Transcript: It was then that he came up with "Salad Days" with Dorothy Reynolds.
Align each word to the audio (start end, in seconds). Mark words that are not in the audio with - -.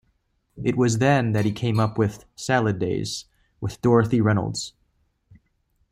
It 0.63 0.77
was 0.77 0.97
then 0.97 1.33
that 1.33 1.45
he 1.45 1.51
came 1.51 1.79
up 1.79 1.95
with 1.95 2.25
"Salad 2.35 2.79
Days" 2.79 3.25
with 3.59 3.79
Dorothy 3.83 4.19
Reynolds. 4.19 4.73